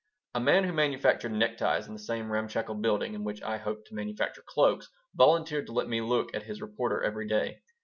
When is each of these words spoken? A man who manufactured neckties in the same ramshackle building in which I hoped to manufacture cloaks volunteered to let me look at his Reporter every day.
A 0.33 0.39
man 0.39 0.63
who 0.63 0.73
manufactured 0.73 1.31
neckties 1.31 1.85
in 1.85 1.93
the 1.93 1.99
same 1.99 2.31
ramshackle 2.31 2.73
building 2.73 3.13
in 3.13 3.23
which 3.23 3.43
I 3.43 3.57
hoped 3.57 3.89
to 3.89 3.93
manufacture 3.93 4.41
cloaks 4.43 4.89
volunteered 5.13 5.67
to 5.67 5.73
let 5.73 5.87
me 5.89 6.01
look 6.01 6.33
at 6.33 6.41
his 6.41 6.59
Reporter 6.59 7.03
every 7.03 7.27
day. 7.27 7.61